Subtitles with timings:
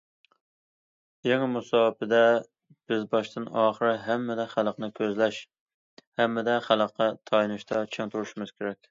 [1.27, 2.21] يېڭى مۇساپىدە،
[2.91, 5.41] بىز باشتىن- ئاخىر ھەممىدە خەلقنى كۆزلەش،
[6.23, 8.81] ھەممىدە خەلققە تايىنىشتا چىڭ تۇرۇشىمىز كېرەك.